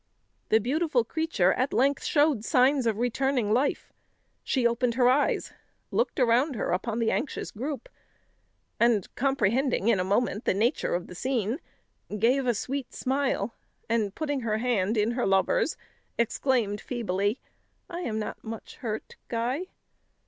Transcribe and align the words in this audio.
The 0.49 0.57
beautiful 0.57 1.03
creature 1.03 1.53
at 1.53 1.73
length 1.73 2.03
showed 2.05 2.43
signs 2.43 2.87
of 2.87 2.97
returning 2.97 3.53
life; 3.53 3.93
she 4.43 4.65
opened 4.65 4.95
her 4.95 5.07
eyes; 5.07 5.53
looked 5.91 6.19
around 6.19 6.55
her 6.55 6.71
upon 6.71 6.97
the 6.97 7.11
anxious 7.11 7.51
group, 7.51 7.87
and 8.79 9.13
comprehending 9.13 9.89
in 9.89 9.99
a 9.99 10.03
moment 10.03 10.45
the 10.45 10.55
nature 10.55 10.95
of 10.95 11.05
the 11.05 11.13
scene, 11.13 11.59
gave 12.17 12.47
a 12.47 12.55
sweet 12.55 12.95
smile, 12.95 13.53
and 13.87 14.15
putting 14.15 14.39
her 14.39 14.57
hand 14.57 14.97
in 14.97 15.11
her 15.11 15.27
lover's, 15.27 15.77
exclaimed 16.17 16.81
feebly, 16.81 17.39
"I 17.87 17.99
am 17.99 18.17
not 18.17 18.43
much 18.43 18.77
hurt, 18.77 19.17
Guy!" 19.27 19.67